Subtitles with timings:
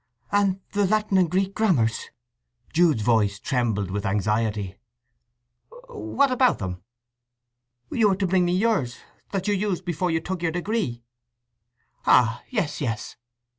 [0.31, 2.09] "And the Latin and Greek grammars?"
[2.73, 4.77] Jude's voice trembled with anxiety.
[5.91, 6.81] "What about them?"
[7.91, 8.97] "You were to bring me yours,
[9.31, 11.03] that you used before you took your degree."
[12.07, 13.15] "Ah, yes, yes!